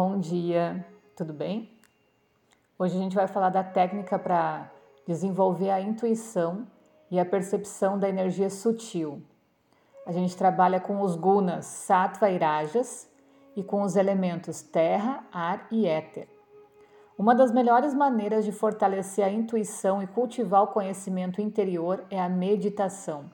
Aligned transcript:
Bom 0.00 0.16
dia, 0.20 0.86
tudo 1.16 1.32
bem? 1.32 1.68
Hoje 2.78 2.96
a 2.96 3.00
gente 3.00 3.16
vai 3.16 3.26
falar 3.26 3.48
da 3.48 3.64
técnica 3.64 4.16
para 4.16 4.70
desenvolver 5.04 5.70
a 5.70 5.80
intuição 5.80 6.68
e 7.10 7.18
a 7.18 7.24
percepção 7.24 7.98
da 7.98 8.08
energia 8.08 8.48
sutil. 8.48 9.20
A 10.06 10.12
gente 10.12 10.36
trabalha 10.36 10.78
com 10.78 11.00
os 11.00 11.16
gunas 11.16 11.66
sattva 11.66 12.30
e 12.30 12.38
rajas 12.38 13.10
e 13.56 13.64
com 13.64 13.82
os 13.82 13.96
elementos 13.96 14.62
terra, 14.62 15.26
ar 15.32 15.66
e 15.68 15.84
éter. 15.84 16.28
Uma 17.18 17.34
das 17.34 17.50
melhores 17.50 17.92
maneiras 17.92 18.44
de 18.44 18.52
fortalecer 18.52 19.24
a 19.24 19.30
intuição 19.32 20.00
e 20.00 20.06
cultivar 20.06 20.62
o 20.62 20.68
conhecimento 20.68 21.40
interior 21.40 22.04
é 22.08 22.20
a 22.20 22.28
meditação. 22.28 23.24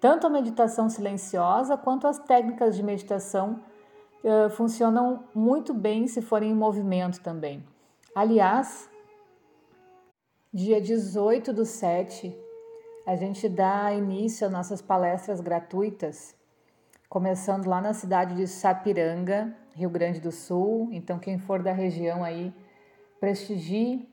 Tanto 0.00 0.26
a 0.26 0.30
meditação 0.30 0.88
silenciosa 0.88 1.76
quanto 1.76 2.06
as 2.06 2.18
técnicas 2.18 2.74
de 2.74 2.82
meditação 2.82 3.60
uh, 4.24 4.50
funcionam 4.50 5.24
muito 5.34 5.72
bem 5.72 6.06
se 6.06 6.20
forem 6.20 6.50
em 6.50 6.54
movimento 6.54 7.20
também. 7.20 7.64
Aliás, 8.14 8.88
dia 10.52 10.80
18 10.80 11.52
do 11.52 11.64
7, 11.64 12.36
a 13.06 13.16
gente 13.16 13.48
dá 13.48 13.92
início 13.92 14.46
às 14.46 14.52
nossas 14.52 14.82
palestras 14.82 15.40
gratuitas, 15.40 16.34
começando 17.08 17.66
lá 17.66 17.80
na 17.80 17.92
cidade 17.92 18.34
de 18.34 18.46
Sapiranga, 18.46 19.54
Rio 19.74 19.90
Grande 19.90 20.20
do 20.20 20.30
Sul. 20.30 20.88
Então, 20.92 21.18
quem 21.18 21.38
for 21.38 21.62
da 21.62 21.72
região 21.72 22.22
aí, 22.22 22.52
prestigie. 23.18 24.08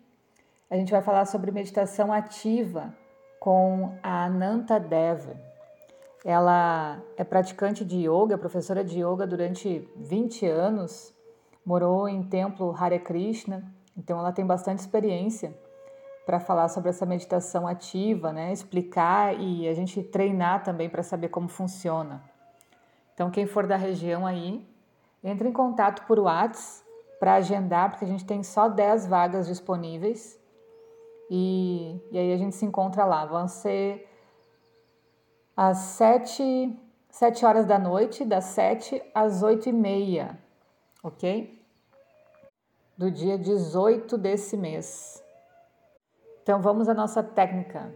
A 0.70 0.76
gente 0.76 0.92
vai 0.92 1.02
falar 1.02 1.26
sobre 1.26 1.52
meditação 1.52 2.12
ativa 2.12 2.94
com 3.40 3.98
a 4.04 4.26
Ananta 4.26 4.80
Deva. 4.80 5.40
Ela 6.26 7.02
é 7.16 7.24
praticante 7.24 7.86
de 7.86 8.08
yoga, 8.08 8.38
professora 8.38 8.84
de 8.84 9.00
yoga 9.00 9.26
durante 9.26 9.88
20 9.96 10.46
anos, 10.46 11.14
morou 11.66 12.08
em 12.08 12.24
templo 12.24 12.76
Hare 12.78 13.00
Krishna, 13.00 13.64
então 13.96 14.20
ela 14.20 14.32
tem 14.32 14.46
bastante 14.46 14.80
experiência 14.80 15.58
para 16.26 16.40
falar 16.40 16.68
sobre 16.68 16.90
essa 16.90 17.06
meditação 17.06 17.68
ativa, 17.68 18.34
né? 18.34 18.52
explicar 18.52 19.40
e 19.40 19.68
a 19.68 19.74
gente 19.74 20.04
treinar 20.04 20.64
também 20.64 20.90
para 20.90 21.02
saber 21.02 21.30
como 21.30 21.48
funciona. 21.48 22.22
Então, 23.14 23.32
quem 23.32 23.48
for 23.48 23.66
da 23.66 23.76
região 23.76 24.28
aí, 24.28 24.68
entre 25.24 25.48
em 25.48 25.54
contato 25.54 26.06
por 26.06 26.20
WhatsApp 26.20 26.86
para 27.20 27.36
agendar, 27.36 27.90
porque 27.90 28.06
a 28.06 28.08
gente 28.08 28.26
tem 28.26 28.44
só 28.44 28.70
10 28.70 29.08
vagas 29.08 29.48
disponíveis. 29.48 30.40
E, 31.30 32.00
e 32.12 32.18
aí 32.18 32.34
a 32.34 32.38
gente 32.38 32.56
se 32.56 32.66
encontra 32.66 33.06
lá. 33.06 33.26
Vão 33.26 33.48
ser 33.48 34.07
às 35.58 35.78
7, 35.80 36.80
7 37.10 37.44
horas 37.44 37.66
da 37.66 37.80
noite, 37.80 38.24
das 38.24 38.44
7 38.46 39.02
às 39.12 39.42
8 39.42 39.70
e 39.70 39.74
meia, 39.74 40.38
ok? 41.04 41.60
Do 42.96 43.10
dia 43.10 43.40
18 43.40 44.20
desse 44.20 44.56
mês. 44.56 45.24
Então 46.44 46.62
vamos 46.62 46.88
à 46.88 46.94
nossa 46.94 47.24
técnica. 47.24 47.92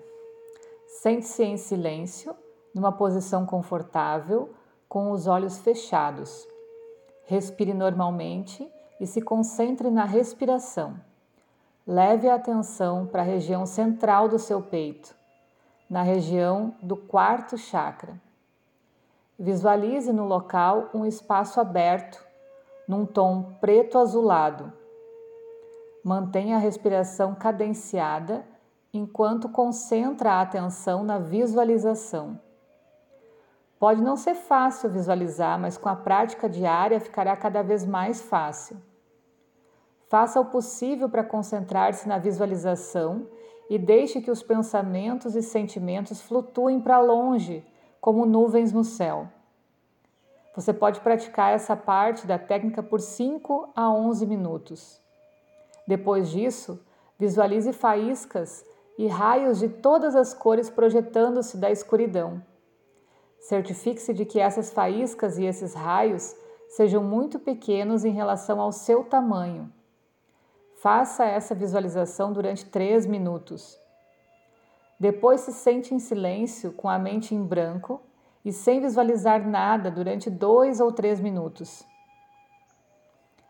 Sente-se 0.88 1.44
em 1.44 1.56
silêncio, 1.56 2.36
numa 2.73 2.92
posição 2.92 3.45
confortável, 3.45 4.56
com 4.89 5.12
os 5.12 5.28
olhos 5.28 5.59
fechados. 5.59 6.48
Respire 7.26 7.76
normalmente 7.76 8.67
e 9.00 9.06
se 9.06 9.22
concentre 9.22 9.92
na 9.92 10.04
respiração. 10.04 11.00
Leve 11.86 12.28
a 12.28 12.36
atenção 12.36 13.06
para 13.06 13.22
a 13.22 13.26
região 13.26 13.67
central 13.67 14.28
do 14.28 14.39
seu 14.39 14.64
peito, 14.64 15.16
na 15.92 16.03
região 16.03 16.73
do 16.81 16.95
quarto 16.95 17.58
chakra. 17.58 18.14
Visualize 19.38 20.14
no 20.14 20.25
local 20.25 20.89
um 20.94 21.06
espaço 21.06 21.59
aberto, 21.59 22.25
num 22.88 23.06
tom 23.06 23.58
preto 23.59 23.98
azulado. 23.98 24.71
Mantenha 26.02 26.55
a 26.55 26.60
respiração 26.60 27.36
cadenciada 27.36 28.45
enquanto 28.93 29.49
concentra 29.49 30.32
a 30.32 30.42
atenção 30.42 31.04
na 31.04 31.20
visualização. 31.20 32.39
Pode 33.77 34.02
não 34.02 34.15
ser 34.15 34.36
fácil 34.36 34.89
visualizar, 34.89 35.60
mas 35.60 35.77
com 35.77 35.89
a 35.89 35.95
prática 35.95 36.48
diária 36.48 37.02
ficará 37.02 37.36
cada 37.36 37.61
vez 37.61 37.86
mais 37.86 38.21
fácil. 38.21 38.77
Faça 40.08 40.39
o 40.39 40.45
possível 40.45 41.10
para 41.10 41.23
concentrar-se 41.23 42.08
na 42.08 42.17
visualização 42.17 43.27
e 43.71 43.80
deixe 43.80 44.20
que 44.20 44.30
os 44.30 44.43
pensamentos 44.43 45.33
e 45.33 45.42
sentimentos 45.42 46.20
flutuem 46.21 46.82
para 46.82 46.99
longe, 46.99 47.65
como 48.02 48.26
nuvens 48.26 48.73
no 48.73 48.83
céu. 48.83 49.30
Você 50.54 50.73
pode 50.73 50.99
praticar 50.99 51.54
essa 51.54 51.73
parte 51.73 52.27
da 52.27 52.37
técnica 52.37 52.83
por 52.83 52.99
5 52.99 53.70
a 53.73 53.89
11 53.89 54.26
minutos. 54.26 55.02
Depois 55.87 56.30
disso, 56.30 56.86
visualize 57.17 57.71
faíscas 57.71 58.61
e 58.98 59.08
raios 59.08 59.59
de 59.59 59.70
todas 59.70 60.17
as 60.17 60.33
cores 60.33 60.70
projetando-se 60.70 61.55
da 61.55 61.71
escuridão. 61.71 62.43
Certifique-se 63.39 64.14
de 64.14 64.26
que 64.26 64.42
essas 64.42 64.70
faíscas 64.70 65.38
e 65.38 65.45
esses 65.45 65.73
raios 65.73 66.36
sejam 66.67 67.02
muito 67.02 67.39
pequenos 67.39 68.03
em 68.03 68.11
relação 68.11 68.59
ao 68.59 68.73
seu 68.73 69.05
tamanho 69.05 69.71
Faça 70.81 71.25
essa 71.25 71.53
visualização 71.53 72.33
durante 72.33 72.65
três 72.65 73.05
minutos. 73.05 73.80
Depois 74.99 75.42
se 75.42 75.53
sente 75.53 75.93
em 75.93 75.99
silêncio, 75.99 76.71
com 76.73 76.89
a 76.89 76.97
mente 76.97 77.36
em 77.36 77.45
branco 77.45 78.02
e 78.43 78.52
sem 78.52 78.81
visualizar 78.81 79.47
nada 79.47 79.91
durante 79.91 80.27
dois 80.27 80.80
ou 80.80 80.91
três 80.91 81.20
minutos. 81.20 81.86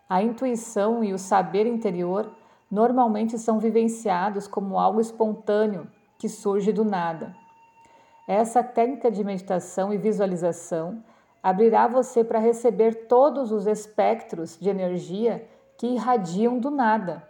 A 0.10 0.22
intuição 0.22 1.02
e 1.06 1.14
o 1.14 1.18
saber 1.18 1.66
interior 1.66 2.30
normalmente 2.70 3.40
são 3.40 3.60
vivenciados 3.60 4.46
como 4.46 4.78
algo 4.78 5.00
espontâneo 5.00 5.88
que 6.18 6.28
surge 6.28 6.74
do 6.74 6.84
nada. 6.84 7.34
Essa 8.28 8.62
técnica 8.62 9.10
de 9.10 9.24
meditação 9.24 9.94
e 9.94 9.98
visualização 9.98 11.02
abrirá 11.42 11.88
você 11.88 12.26
para 12.26 12.40
receber 12.40 13.08
todos 13.08 13.54
os 13.54 13.68
espectros 13.68 14.60
de 14.60 14.70
energia 14.70 15.48
que 15.82 15.88
irradiam 15.88 16.60
do 16.60 16.70
nada. 16.70 17.28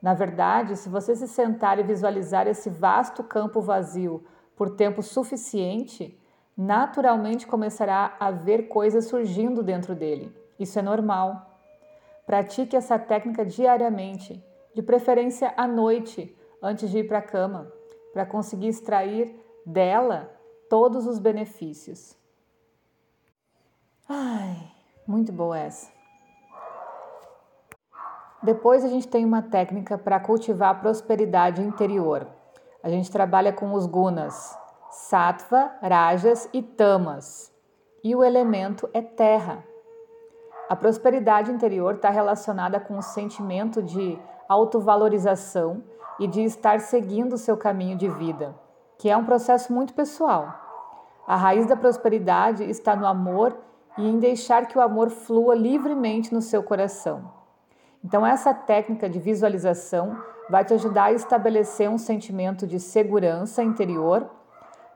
Na 0.00 0.14
verdade, 0.14 0.78
se 0.78 0.88
você 0.88 1.14
se 1.14 1.28
sentar 1.28 1.78
e 1.78 1.82
visualizar 1.82 2.48
esse 2.48 2.70
vasto 2.70 3.22
campo 3.22 3.60
vazio 3.60 4.24
por 4.56 4.76
tempo 4.76 5.02
suficiente, 5.02 6.18
naturalmente 6.56 7.46
começará 7.46 8.16
a 8.18 8.30
ver 8.30 8.68
coisas 8.68 9.08
surgindo 9.08 9.62
dentro 9.62 9.94
dele. 9.94 10.34
Isso 10.58 10.78
é 10.78 10.82
normal. 10.82 11.60
Pratique 12.24 12.74
essa 12.74 12.98
técnica 12.98 13.44
diariamente, 13.44 14.42
de 14.74 14.80
preferência 14.80 15.52
à 15.54 15.68
noite, 15.68 16.34
antes 16.62 16.88
de 16.88 17.00
ir 17.00 17.08
para 17.08 17.18
a 17.18 17.22
cama, 17.22 17.70
para 18.14 18.24
conseguir 18.24 18.68
extrair 18.68 19.38
dela 19.66 20.34
todos 20.70 21.06
os 21.06 21.18
benefícios. 21.18 22.16
Ai, 24.08 24.66
muito 25.06 25.30
boa 25.30 25.58
essa. 25.58 25.99
Depois 28.42 28.84
a 28.84 28.88
gente 28.88 29.06
tem 29.06 29.24
uma 29.24 29.42
técnica 29.42 29.98
para 29.98 30.18
cultivar 30.18 30.70
a 30.70 30.74
prosperidade 30.74 31.60
interior. 31.62 32.26
A 32.82 32.88
gente 32.88 33.10
trabalha 33.10 33.52
com 33.52 33.74
os 33.74 33.84
gunas 33.84 34.58
sattva, 34.90 35.70
rajas 35.82 36.48
e 36.52 36.62
tamas. 36.62 37.52
E 38.02 38.14
o 38.16 38.24
elemento 38.24 38.88
é 38.92 39.02
terra. 39.02 39.62
A 40.68 40.74
prosperidade 40.74 41.50
interior 41.50 41.96
está 41.96 42.10
relacionada 42.10 42.80
com 42.80 42.96
o 42.96 43.02
sentimento 43.02 43.82
de 43.82 44.18
autovalorização 44.48 45.82
e 46.18 46.26
de 46.26 46.42
estar 46.42 46.80
seguindo 46.80 47.34
o 47.34 47.38
seu 47.38 47.56
caminho 47.56 47.96
de 47.96 48.08
vida, 48.08 48.54
que 48.98 49.08
é 49.08 49.16
um 49.16 49.24
processo 49.24 49.72
muito 49.72 49.94
pessoal. 49.94 50.54
A 51.26 51.36
raiz 51.36 51.66
da 51.66 51.76
prosperidade 51.76 52.64
está 52.64 52.96
no 52.96 53.06
amor 53.06 53.56
e 53.98 54.08
em 54.08 54.18
deixar 54.18 54.66
que 54.66 54.78
o 54.78 54.80
amor 54.80 55.10
flua 55.10 55.54
livremente 55.54 56.32
no 56.32 56.40
seu 56.40 56.62
coração. 56.62 57.39
Então, 58.04 58.26
essa 58.26 58.54
técnica 58.54 59.08
de 59.08 59.18
visualização 59.18 60.16
vai 60.48 60.64
te 60.64 60.74
ajudar 60.74 61.04
a 61.04 61.12
estabelecer 61.12 61.88
um 61.88 61.98
sentimento 61.98 62.66
de 62.66 62.80
segurança 62.80 63.62
interior 63.62 64.28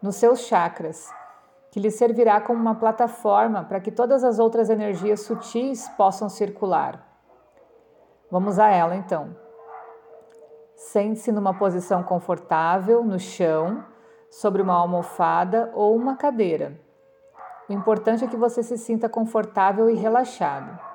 nos 0.02 0.16
seus 0.16 0.40
chakras, 0.40 1.12
que 1.70 1.80
lhe 1.80 1.90
servirá 1.90 2.40
como 2.40 2.60
uma 2.60 2.74
plataforma 2.74 3.64
para 3.64 3.80
que 3.80 3.90
todas 3.90 4.24
as 4.24 4.38
outras 4.38 4.70
energias 4.70 5.20
sutis 5.20 5.88
possam 5.90 6.28
circular. 6.28 7.06
Vamos 8.30 8.58
a 8.58 8.68
ela 8.68 8.96
então. 8.96 9.36
Sente-se 10.74 11.30
numa 11.30 11.54
posição 11.54 12.02
confortável 12.02 13.04
no 13.04 13.18
chão, 13.18 13.84
sobre 14.34 14.60
uma 14.60 14.74
almofada 14.74 15.70
ou 15.74 15.94
uma 15.94 16.16
cadeira. 16.16 16.76
O 17.68 17.72
importante 17.72 18.24
é 18.24 18.26
que 18.26 18.36
você 18.36 18.64
se 18.64 18.76
sinta 18.76 19.08
confortável 19.08 19.88
e 19.88 19.94
relaxado. 19.94 20.93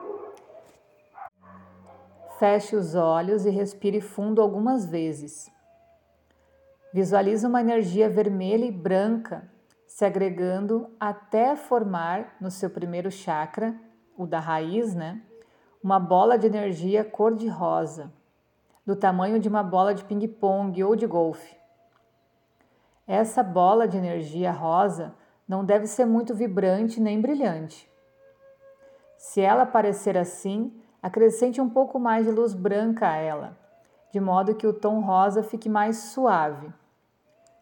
Feche 2.40 2.74
os 2.74 2.96
olhos 2.96 3.46
e 3.46 3.50
respire 3.50 4.00
fundo 4.00 4.42
algumas 4.42 4.86
vezes. 4.86 5.52
Visualize 6.94 7.46
uma 7.46 7.60
energia 7.60 8.10
vermelha 8.10 8.64
e 8.64 8.72
branca 8.72 9.52
se 9.86 10.06
agregando 10.06 10.90
até 10.98 11.58
formar 11.58 12.38
no 12.40 12.50
seu 12.50 12.70
primeiro 12.70 13.12
chakra, 13.12 13.76
o 14.18 14.26
da 14.26 14.40
raiz, 14.40 14.96
né? 14.96 15.22
uma 15.84 16.00
bola 16.00 16.38
de 16.38 16.48
energia 16.48 17.04
cor-de-rosa, 17.04 18.10
do 18.86 18.96
tamanho 18.96 19.38
de 19.38 19.50
uma 19.50 19.62
bola 19.62 19.94
de 19.94 20.06
ping-pong 20.06 20.82
ou 20.82 20.96
de 20.96 21.06
golfe. 21.06 21.58
Essa 23.06 23.44
bola 23.44 23.86
de 23.86 23.98
energia 23.98 24.50
rosa 24.50 25.14
não 25.46 25.66
deve 25.66 25.88
ser 25.88 26.06
muito 26.06 26.34
vibrante 26.34 27.02
nem 27.02 27.20
brilhante. 27.20 27.92
Se 29.18 29.42
ela 29.42 29.66
parecer 29.66 30.18
assim, 30.18 30.74
acrescente 31.02 31.62
um 31.62 31.70
pouco 31.70 32.00
mais 32.00 32.26
de 32.26 32.32
luz 32.32 32.54
branca 32.54 33.10
a 33.10 33.16
ela, 33.16 33.58
de 34.12 34.20
modo 34.20 34.56
que 34.56 34.68
o 34.68 34.74
tom 34.74 35.00
rosa 35.00 35.44
fique 35.44 35.70
mais 35.70 35.98
suave. 35.98 36.72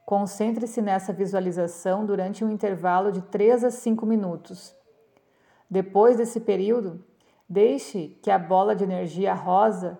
Concentre-se 0.06 0.82
nessa 0.82 1.12
visualização 1.12 2.06
durante 2.06 2.44
um 2.44 2.50
intervalo 2.50 3.12
de 3.12 3.22
3 3.22 3.66
a 3.66 3.72
5 3.72 4.06
minutos. 4.06 4.76
Depois 5.70 6.18
desse 6.18 6.40
período, 6.40 7.04
deixe 7.48 8.18
que 8.22 8.32
a 8.32 8.40
bola 8.40 8.76
de 8.76 8.84
energia 8.84 9.34
rosa 9.34 10.00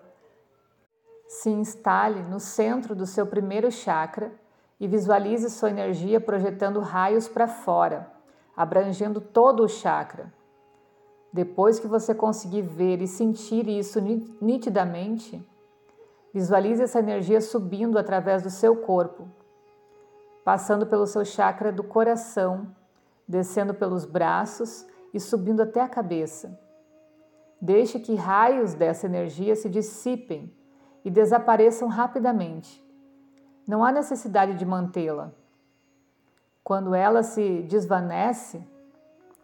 se 1.28 1.50
instale 1.50 2.22
no 2.22 2.40
centro 2.40 2.94
do 2.94 3.04
seu 3.04 3.26
primeiro 3.26 3.70
chakra 3.70 4.32
e 4.80 4.88
visualize 4.88 5.50
sua 5.50 5.70
energia 5.70 6.20
projetando 6.20 6.80
raios 6.80 7.28
para 7.28 7.46
fora, 7.46 8.10
abrangendo 8.56 9.20
todo 9.20 9.62
o 9.62 9.68
chakra. 9.68 10.32
Depois 11.32 11.78
que 11.78 11.86
você 11.86 12.14
conseguir 12.14 12.62
ver 12.62 13.02
e 13.02 13.06
sentir 13.06 13.68
isso 13.68 14.00
nitidamente, 14.40 15.46
visualize 16.32 16.82
essa 16.82 16.98
energia 16.98 17.40
subindo 17.40 17.98
através 17.98 18.42
do 18.42 18.50
seu 18.50 18.76
corpo, 18.76 19.28
passando 20.44 20.86
pelo 20.86 21.06
seu 21.06 21.24
chakra 21.24 21.70
do 21.70 21.84
coração, 21.84 22.74
descendo 23.26 23.74
pelos 23.74 24.06
braços 24.06 24.86
e 25.12 25.20
subindo 25.20 25.60
até 25.60 25.80
a 25.82 25.88
cabeça. 25.88 26.58
Deixe 27.60 27.98
que 27.98 28.14
raios 28.14 28.72
dessa 28.72 29.06
energia 29.06 29.54
se 29.54 29.68
dissipem 29.68 30.54
e 31.04 31.10
desapareçam 31.10 31.88
rapidamente. 31.88 32.82
Não 33.66 33.84
há 33.84 33.92
necessidade 33.92 34.54
de 34.54 34.64
mantê-la. 34.64 35.32
Quando 36.64 36.94
ela 36.94 37.22
se 37.22 37.62
desvanece, 37.62 38.62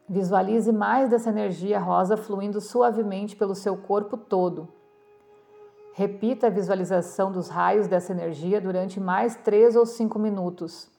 visualize 0.09 0.71
mais 0.71 1.09
dessa 1.09 1.31
energia 1.31 1.79
rosa 1.79 2.17
fluindo 2.17 2.61
suavemente 2.61 3.35
pelo 3.37 3.55
seu 3.55 3.77
corpo 3.77 4.17
todo. 4.17 4.69
Repita 5.95 6.49
a 6.49 6.51
visualização 6.51 7.31
dos 7.31 7.49
raios 7.49 7.87
dessa 7.87 8.13
energia 8.13 8.61
durante 8.61 8.99
mais 9.01 9.37
três 9.37 9.77
ou 9.77 9.87
cinco 9.87 10.19
minutos. 10.19 10.91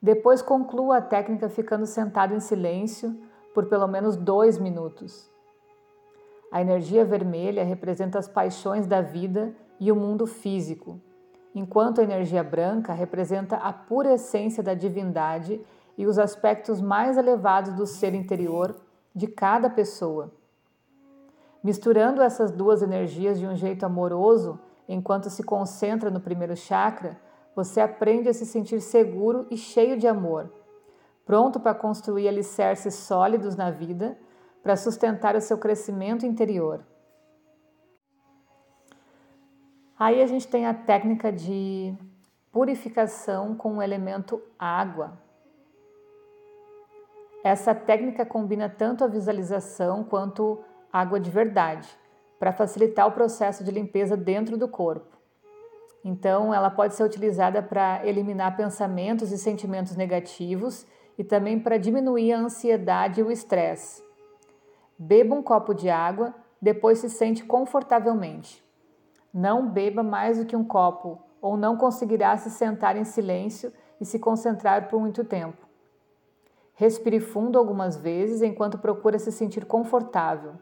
Depois 0.00 0.42
conclua 0.42 0.96
a 0.96 1.02
técnica 1.02 1.48
ficando 1.48 1.86
sentado 1.86 2.34
em 2.34 2.40
silêncio 2.40 3.14
por 3.54 3.66
pelo 3.66 3.86
menos 3.86 4.16
dois 4.16 4.58
minutos. 4.58 5.30
A 6.50 6.60
energia 6.60 7.04
vermelha 7.04 7.64
representa 7.64 8.18
as 8.18 8.26
paixões 8.26 8.86
da 8.86 9.00
vida 9.00 9.54
e 9.78 9.92
o 9.92 9.96
mundo 9.96 10.26
físico, 10.26 11.00
enquanto 11.54 12.00
a 12.00 12.04
energia 12.04 12.42
branca 12.42 12.92
representa 12.92 13.56
a 13.56 13.72
pura 13.72 14.14
essência 14.14 14.62
da 14.62 14.74
divindade 14.74 15.60
e 15.96 16.06
os 16.06 16.18
aspectos 16.18 16.80
mais 16.80 17.16
elevados 17.16 17.74
do 17.74 17.86
ser 17.86 18.14
interior 18.14 18.76
de 19.14 19.26
cada 19.26 19.68
pessoa. 19.68 20.32
Misturando 21.62 22.22
essas 22.22 22.50
duas 22.50 22.82
energias 22.82 23.38
de 23.38 23.46
um 23.46 23.54
jeito 23.54 23.84
amoroso, 23.84 24.58
enquanto 24.88 25.30
se 25.30 25.42
concentra 25.42 26.10
no 26.10 26.20
primeiro 26.20 26.56
chakra, 26.56 27.20
você 27.54 27.80
aprende 27.80 28.28
a 28.28 28.34
se 28.34 28.46
sentir 28.46 28.80
seguro 28.80 29.46
e 29.50 29.56
cheio 29.56 29.96
de 29.96 30.08
amor, 30.08 30.50
pronto 31.24 31.60
para 31.60 31.74
construir 31.74 32.26
alicerces 32.26 32.94
sólidos 32.94 33.54
na 33.54 33.70
vida 33.70 34.18
para 34.62 34.76
sustentar 34.76 35.34
o 35.34 35.40
seu 35.40 35.58
crescimento 35.58 36.24
interior. 36.24 36.84
Aí 39.98 40.22
a 40.22 40.26
gente 40.26 40.48
tem 40.48 40.66
a 40.66 40.74
técnica 40.74 41.32
de 41.32 41.94
purificação 42.50 43.54
com 43.54 43.78
o 43.78 43.82
elemento 43.82 44.40
água. 44.58 45.18
Essa 47.44 47.74
técnica 47.74 48.24
combina 48.24 48.68
tanto 48.68 49.02
a 49.02 49.08
visualização 49.08 50.04
quanto 50.04 50.60
água 50.92 51.18
de 51.18 51.30
verdade, 51.30 51.88
para 52.38 52.52
facilitar 52.52 53.06
o 53.08 53.12
processo 53.12 53.64
de 53.64 53.70
limpeza 53.70 54.16
dentro 54.16 54.56
do 54.56 54.68
corpo. 54.68 55.16
Então, 56.04 56.52
ela 56.54 56.70
pode 56.70 56.94
ser 56.94 57.02
utilizada 57.02 57.62
para 57.62 58.06
eliminar 58.06 58.56
pensamentos 58.56 59.32
e 59.32 59.38
sentimentos 59.38 59.96
negativos 59.96 60.86
e 61.18 61.24
também 61.24 61.58
para 61.58 61.78
diminuir 61.78 62.32
a 62.32 62.38
ansiedade 62.38 63.20
e 63.20 63.24
o 63.24 63.30
estresse. 63.30 64.02
Beba 64.98 65.34
um 65.34 65.42
copo 65.42 65.74
de 65.74 65.90
água, 65.90 66.34
depois 66.60 66.98
se 66.98 67.10
sente 67.10 67.44
confortavelmente. 67.44 68.64
Não 69.34 69.68
beba 69.68 70.02
mais 70.02 70.38
do 70.38 70.44
que 70.44 70.54
um 70.54 70.64
copo, 70.64 71.20
ou 71.40 71.56
não 71.56 71.76
conseguirá 71.76 72.36
se 72.36 72.50
sentar 72.50 72.96
em 72.96 73.04
silêncio 73.04 73.72
e 74.00 74.04
se 74.04 74.18
concentrar 74.18 74.88
por 74.88 75.00
muito 75.00 75.24
tempo. 75.24 75.71
Respire 76.82 77.20
fundo 77.20 77.60
algumas 77.60 77.96
vezes 77.96 78.42
enquanto 78.42 78.76
procura 78.76 79.16
se 79.16 79.30
sentir 79.30 79.64
confortável. 79.64 80.54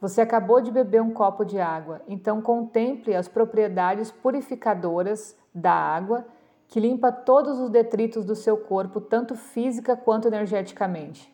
Você 0.00 0.22
acabou 0.22 0.62
de 0.62 0.70
beber 0.70 1.02
um 1.02 1.12
copo 1.12 1.44
de 1.44 1.60
água, 1.60 2.00
então 2.08 2.40
contemple 2.40 3.14
as 3.14 3.28
propriedades 3.28 4.10
purificadoras 4.10 5.36
da 5.54 5.74
água 5.74 6.24
que 6.68 6.80
limpa 6.80 7.12
todos 7.12 7.58
os 7.58 7.68
detritos 7.68 8.24
do 8.24 8.34
seu 8.34 8.56
corpo, 8.56 8.98
tanto 8.98 9.36
física 9.36 9.94
quanto 9.94 10.26
energeticamente. 10.26 11.30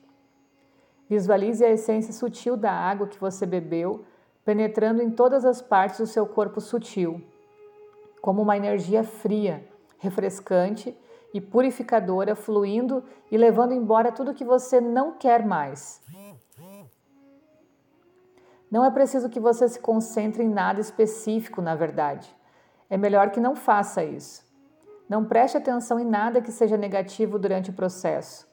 Visualize 1.08 1.64
a 1.64 1.70
essência 1.70 2.12
sutil 2.12 2.56
da 2.56 2.72
água 2.72 3.06
que 3.06 3.20
você 3.20 3.46
bebeu, 3.46 4.04
penetrando 4.44 5.00
em 5.00 5.12
todas 5.12 5.44
as 5.44 5.62
partes 5.62 6.00
do 6.00 6.06
seu 6.08 6.26
corpo 6.26 6.60
sutil, 6.60 7.22
como 8.20 8.42
uma 8.42 8.56
energia 8.56 9.04
fria, 9.04 9.64
refrescante 9.96 10.98
e 11.32 11.40
purificadora 11.40 12.34
fluindo 12.34 13.04
e 13.30 13.36
levando 13.36 13.72
embora 13.72 14.12
tudo 14.12 14.34
que 14.34 14.44
você 14.44 14.80
não 14.80 15.12
quer 15.12 15.44
mais. 15.44 16.02
Não 18.70 18.84
é 18.84 18.90
preciso 18.90 19.30
que 19.30 19.40
você 19.40 19.68
se 19.68 19.80
concentre 19.80 20.42
em 20.42 20.48
nada 20.48 20.80
específico, 20.80 21.62
na 21.62 21.74
verdade. 21.74 22.34
É 22.90 22.96
melhor 22.96 23.30
que 23.30 23.40
não 23.40 23.54
faça 23.54 24.04
isso. 24.04 24.46
Não 25.08 25.24
preste 25.24 25.56
atenção 25.56 25.98
em 25.98 26.04
nada 26.04 26.42
que 26.42 26.52
seja 26.52 26.76
negativo 26.76 27.38
durante 27.38 27.70
o 27.70 27.72
processo. 27.72 28.46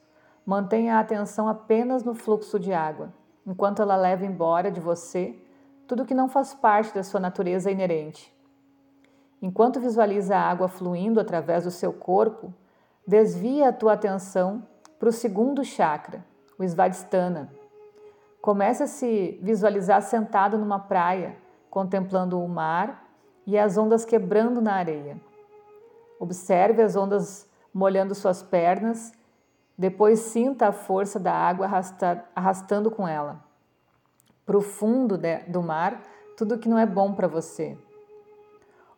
Mantenha 0.44 0.96
a 0.96 1.00
atenção 1.00 1.48
apenas 1.48 2.02
no 2.02 2.14
fluxo 2.14 2.58
de 2.58 2.72
água, 2.72 3.12
enquanto 3.46 3.82
ela 3.82 3.96
leva 3.96 4.24
embora 4.24 4.70
de 4.70 4.80
você 4.80 5.38
tudo 5.86 6.04
que 6.04 6.14
não 6.14 6.28
faz 6.28 6.54
parte 6.54 6.94
da 6.94 7.02
sua 7.02 7.20
natureza 7.20 7.70
inerente. 7.70 8.34
Enquanto 9.40 9.80
visualiza 9.80 10.36
a 10.36 10.40
água 10.40 10.66
fluindo 10.66 11.20
através 11.20 11.64
do 11.64 11.70
seu 11.70 11.92
corpo, 11.92 12.52
desvia 13.06 13.68
a 13.68 13.72
tua 13.72 13.92
atenção 13.92 14.66
para 14.98 15.08
o 15.08 15.12
segundo 15.12 15.64
chakra, 15.64 16.24
o 16.58 16.64
Svadhisthana, 16.64 17.50
Comece 18.46 18.84
a 18.84 18.86
se 18.86 19.40
visualizar 19.42 20.00
sentado 20.02 20.56
numa 20.56 20.78
praia, 20.78 21.36
contemplando 21.68 22.40
o 22.40 22.48
mar 22.48 23.04
e 23.44 23.58
as 23.58 23.76
ondas 23.76 24.04
quebrando 24.04 24.60
na 24.60 24.74
areia. 24.74 25.20
Observe 26.20 26.80
as 26.80 26.94
ondas 26.94 27.50
molhando 27.74 28.14
suas 28.14 28.44
pernas, 28.44 29.12
depois 29.76 30.20
sinta 30.20 30.68
a 30.68 30.72
força 30.72 31.18
da 31.18 31.32
água 31.32 31.68
arrastando 32.36 32.88
com 32.88 33.08
ela. 33.08 33.44
Para 34.44 34.56
o 34.56 34.62
fundo 34.62 35.18
do 35.48 35.60
mar, 35.60 36.00
tudo 36.36 36.56
que 36.56 36.68
não 36.68 36.78
é 36.78 36.86
bom 36.86 37.14
para 37.14 37.26
você. 37.26 37.76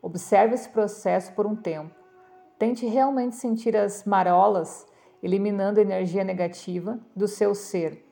Observe 0.03 0.57
esse 0.57 0.69
processo 0.69 1.33
por 1.33 1.47
um 1.47 1.57
tempo. 1.57 1.98
Tente 2.59 2.87
realmente 2.87 3.37
sentir 3.37 3.77
as 3.77 4.05
marolas 4.05 4.87
eliminando 5.23 5.79
a 5.79 5.83
energia 5.83 6.25
negativa 6.25 6.99
do 7.15 7.29
seu 7.29 7.55
ser 7.55 8.09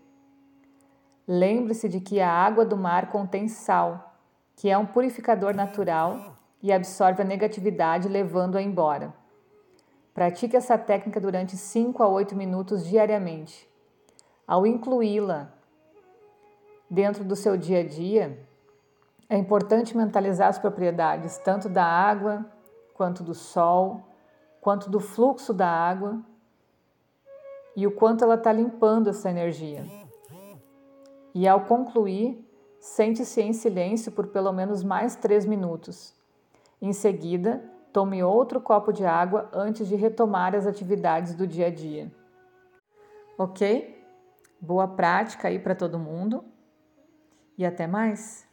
Lembre-se 1.28 1.88
de 1.88 1.98
que 1.98 2.20
a 2.20 2.30
água 2.30 2.64
do 2.64 2.76
mar 2.76 3.10
contém 3.10 3.48
sal, 3.48 4.16
que 4.54 4.70
é 4.70 4.78
um 4.78 4.86
purificador 4.86 5.54
natural 5.54 6.36
e 6.62 6.72
absorve 6.72 7.22
a 7.22 7.24
negatividade, 7.24 8.08
levando-a 8.08 8.62
embora. 8.62 9.12
Pratique 10.14 10.56
essa 10.56 10.78
técnica 10.78 11.20
durante 11.20 11.56
5 11.56 12.00
a 12.00 12.08
8 12.08 12.36
minutos 12.36 12.86
diariamente. 12.86 13.68
Ao 14.46 14.64
incluí-la 14.64 15.52
dentro 16.88 17.24
do 17.24 17.34
seu 17.34 17.56
dia 17.56 17.80
a 17.80 17.84
dia, 17.84 18.38
é 19.28 19.36
importante 19.36 19.96
mentalizar 19.96 20.48
as 20.48 20.60
propriedades 20.60 21.38
tanto 21.38 21.68
da 21.68 21.84
água, 21.84 22.46
quanto 22.94 23.24
do 23.24 23.34
sol, 23.34 24.00
quanto 24.66 24.90
do 24.90 24.98
fluxo 24.98 25.54
da 25.54 25.68
água 25.68 26.20
e 27.76 27.86
o 27.86 27.92
quanto 27.92 28.24
ela 28.24 28.34
está 28.34 28.50
limpando 28.52 29.10
essa 29.10 29.30
energia 29.30 29.86
e, 31.32 31.46
ao 31.46 31.66
concluir, 31.66 32.44
sente-se 32.80 33.40
em 33.40 33.52
silêncio 33.52 34.10
por 34.10 34.26
pelo 34.26 34.52
menos 34.52 34.82
mais 34.82 35.14
três 35.14 35.46
minutos. 35.46 36.12
Em 36.82 36.92
seguida, 36.92 37.62
tome 37.92 38.24
outro 38.24 38.60
copo 38.60 38.92
de 38.92 39.06
água 39.06 39.48
antes 39.52 39.86
de 39.86 39.94
retomar 39.94 40.52
as 40.52 40.66
atividades 40.66 41.36
do 41.36 41.46
dia 41.46 41.68
a 41.68 41.70
dia. 41.70 42.12
Ok? 43.38 44.04
Boa 44.60 44.88
prática 44.88 45.46
aí 45.46 45.60
para 45.60 45.76
todo 45.76 45.96
mundo. 45.96 46.44
e 47.56 47.64
até 47.64 47.86
mais! 47.86 48.44